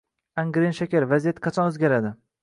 [0.43, 2.13] “Angren shakar”: Vaziyat qachon o‘zgaradi?